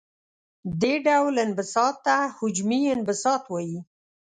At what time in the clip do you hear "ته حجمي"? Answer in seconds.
2.05-2.81